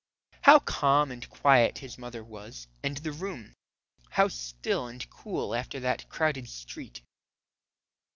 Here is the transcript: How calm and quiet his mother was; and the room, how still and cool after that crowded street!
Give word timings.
How 0.41 0.57
calm 0.57 1.11
and 1.11 1.29
quiet 1.29 1.77
his 1.77 1.99
mother 1.99 2.23
was; 2.23 2.65
and 2.81 2.97
the 2.97 3.11
room, 3.11 3.53
how 4.09 4.29
still 4.29 4.87
and 4.87 5.07
cool 5.11 5.53
after 5.53 5.79
that 5.81 6.09
crowded 6.09 6.49
street! 6.49 7.01